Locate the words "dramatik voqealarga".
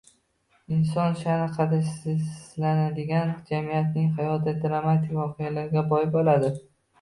4.65-5.85